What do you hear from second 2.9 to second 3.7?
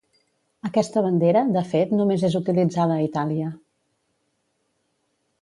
a Itàlia.